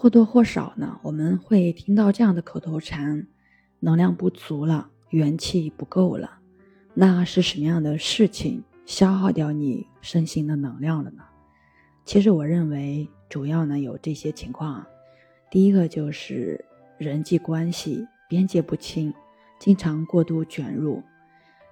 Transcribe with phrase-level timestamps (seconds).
[0.00, 3.26] 或多或少呢，我们会听到这样的口头禅：
[3.80, 6.38] 能量不足了，元气不够了。
[6.94, 11.22] 那是什么样的事情消耗掉你身心的能量了呢？
[12.06, 14.86] 其实我认为，主要呢有这些情况。
[15.50, 16.64] 第一个就是
[16.96, 19.12] 人际关系边界不清，
[19.58, 21.02] 经常过度卷入；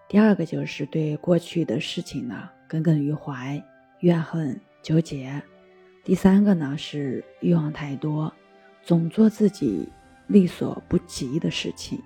[0.07, 3.65] 第二个就是对过去的事情呢耿耿于怀，
[4.01, 5.43] 怨恨纠结。
[6.09, 8.33] 第三个呢是欲望太多，
[8.83, 9.87] 总做自己
[10.27, 12.01] 力所不及的事情。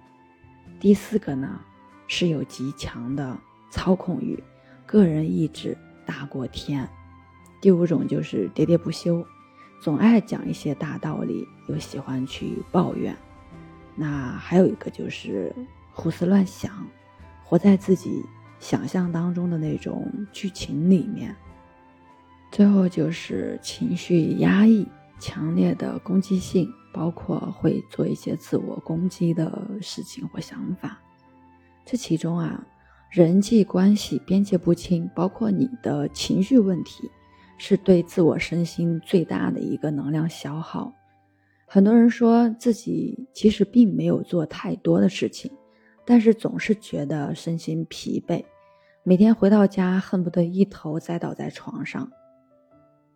[0.80, 1.60] 第四个呢
[2.08, 3.38] 是有极强的
[3.70, 4.42] 操控欲，
[4.86, 6.88] 个人意志大过天。
[7.60, 9.24] 第五种就是喋喋不休，
[9.80, 13.16] 总爱讲一些大道理，又喜欢去抱怨。
[13.94, 15.54] 那还有一个就是
[15.92, 16.88] 胡思乱想，
[17.44, 18.24] 活在自己
[18.58, 21.36] 想象当中的那种剧情里面。
[22.52, 24.86] 最后就是情绪压抑，
[25.18, 31.00] 强烈的攻击性，包括会做一些自我攻击的事情或想法。
[31.82, 32.62] 这其中啊，
[33.10, 37.10] 人际关系边界不清，包括你的情绪问题，
[37.56, 40.92] 是对自我身心最大的一个能量消耗。
[41.66, 45.50] 很多人说自己其实并没有做太多的事情，
[46.04, 48.44] 但是总是觉得身心疲惫，
[49.04, 52.06] 每天回到家恨不得一头栽倒在床上。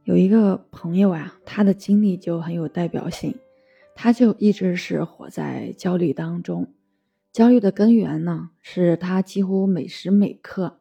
[0.07, 3.35] 有一个朋友啊，他的经历就很有代表性，
[3.97, 6.73] 他就一直是活在焦虑当中。
[7.33, 10.79] 焦虑的根源呢，是他几乎每时每刻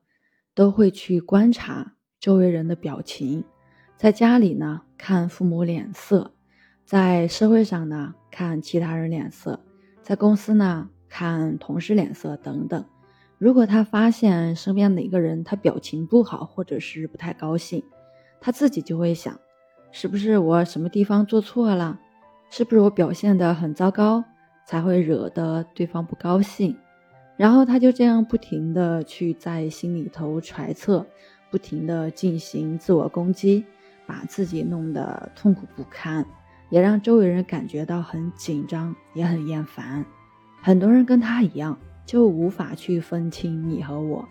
[0.53, 3.43] 都会去观察周围人的表情，
[3.97, 6.35] 在家里呢看父母脸色，
[6.85, 9.59] 在社会上呢看其他人脸色，
[10.03, 12.85] 在公司呢看同事脸色等等。
[13.39, 17.83] 如果他发现身边哪个人他表情不好，或者是不太高兴，
[18.39, 19.39] 他自己就会想，
[19.91, 21.99] 是不是我什么地方做错了？
[22.49, 24.23] 是不是我表现的很糟糕，
[24.65, 26.77] 才会惹得对方不高兴？
[27.37, 31.05] 然后他就这样不停的去在心里头揣测，
[31.49, 33.65] 不停的进行自我攻击，
[34.05, 36.25] 把自己弄得痛苦不堪，
[36.69, 40.05] 也让周围人感觉到很紧张，也很厌烦。
[40.61, 44.25] 很多人跟他一样，就无法去分清你和我。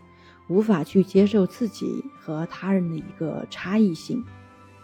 [0.49, 4.23] 无法去接受自己和他人的一个差异性，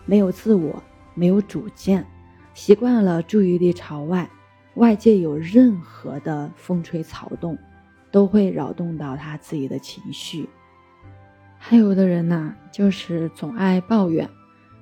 [0.07, 0.83] 没有自我，
[1.15, 2.07] 没有主见，
[2.55, 4.29] 习惯了注意力朝外，
[4.75, 7.59] 外界有任何的风吹草动，
[8.11, 10.49] 都会扰动到他自己的情绪。
[11.59, 14.29] 还有的人呢，就是总爱抱怨，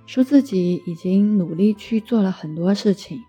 [0.06, 3.20] 说自己已经努力去做了很多事情，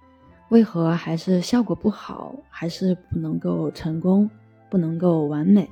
[0.50, 4.30] 为何还是效果不好，还是不能够成功，
[4.70, 5.68] 不能够完美。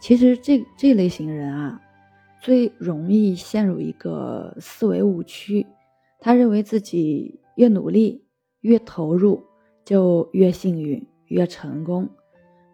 [0.00, 1.82] 其实这这类型人啊，
[2.40, 5.66] 最容易陷入一个思维误区，
[6.20, 8.24] 他认为自己越努力、
[8.60, 9.42] 越投入，
[9.84, 12.08] 就越幸运、越成功，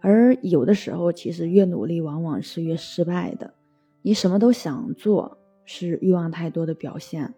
[0.01, 3.55] 而有的时候，其实越努力往往是越失败的。
[4.03, 7.35] 你什么都想做，是欲望太多的表现。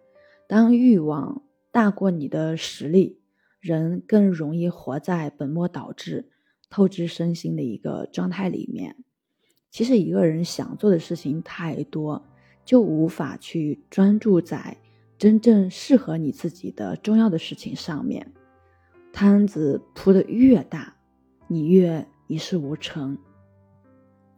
[0.47, 3.21] 当欲望大过你的实力，
[3.61, 6.29] 人更容易活在本末倒置、
[6.69, 8.97] 透支身心的一个状态里面。
[9.69, 12.25] 其实一个人想做的事情太多，
[12.65, 14.77] 就无法去专注在
[15.17, 18.31] 真正适合你自己的重要的事情上面。
[19.13, 20.95] 摊子铺的越大，
[21.47, 23.17] 你越一事无成。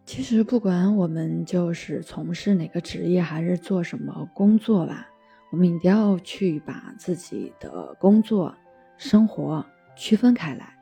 [0.06, 5.08] 其实不管我们就是从事哪个职业，还是做什么工作吧，
[5.52, 8.56] 我们一定要去把自己的工作、
[8.98, 9.64] 生活
[9.96, 10.74] 区分开来。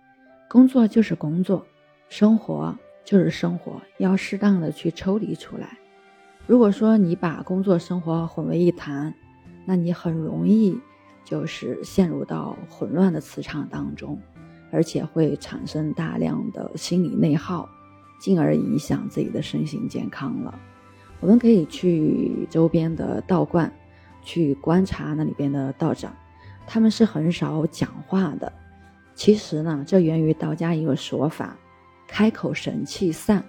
[0.50, 1.66] 工作就是工作，
[2.08, 2.78] 生活。
[3.08, 5.78] 就是生活要适当的去抽离出来。
[6.46, 9.14] 如果说你把工作生活混为一谈，
[9.64, 10.78] 那你很容易
[11.24, 14.20] 就是陷入到混乱的磁场当中，
[14.72, 17.70] 而且会产生大量的心理内耗，
[18.20, 20.60] 进而影响自己的身心健康了。
[21.22, 23.72] 我们可以去周边的道观
[24.22, 26.14] 去观察那里边的道长，
[26.68, 28.52] 他们是很少讲话的。
[29.16, 31.56] 其实呢，这源于道家一个说法。
[32.08, 33.44] 开口神气散，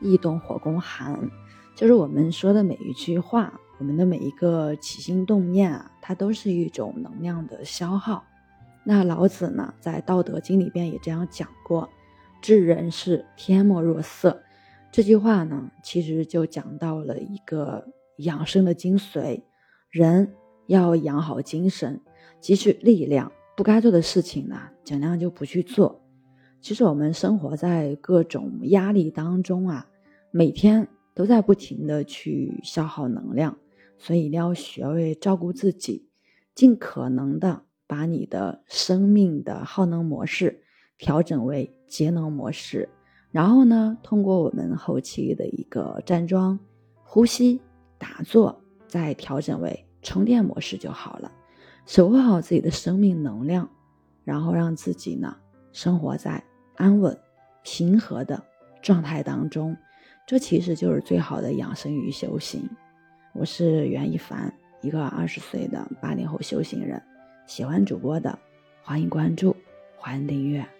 [0.00, 1.30] 意动火攻寒，
[1.74, 8.24] 就是我们说的每一句话，我们的每一个起心动念啊，它都是一种能量的消耗。
[8.84, 11.88] 那老子呢，在《道德经》里边也这样讲过
[12.40, 14.42] ：“治人是天莫若色。”
[14.92, 17.84] 这句话呢，其实就讲到了一个
[18.18, 19.42] 养生的精髓。
[19.90, 20.34] 人
[20.66, 22.00] 要养好精神，
[22.40, 26.03] 积蓄力量，不该做的事情呢，尽量就不去做。
[26.64, 29.86] 其实我们生活在各种压力当中啊，
[30.30, 33.54] 每天都在不停的去消耗能量，
[33.98, 36.08] 所以一定要学会照顾自己，
[36.54, 40.62] 尽可能的把你的生命的耗能模式
[40.96, 42.88] 调整为节能模式，
[43.30, 46.58] 然后呢，通过我们后期的一个站桩、
[47.02, 47.60] 呼吸、
[47.98, 48.58] 打坐，
[48.88, 51.30] 再调整为充电模式就好了。
[51.84, 53.68] 守护好自己的生命能量，
[54.24, 55.36] 然后让自己呢
[55.70, 56.42] 生活在
[56.76, 57.16] 安稳、
[57.62, 58.42] 平和的
[58.82, 59.76] 状态当中，
[60.26, 62.68] 这其实就是最好的养生与修行。
[63.32, 67.00] 我是袁一凡，一个二十岁的八零后修行人。
[67.46, 68.38] 喜欢主播的，
[68.82, 69.54] 欢迎关注，
[69.96, 70.73] 欢迎订阅。